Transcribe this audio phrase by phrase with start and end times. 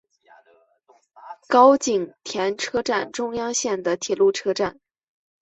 [1.47, 4.79] 高井田车站中央线的铁路车站。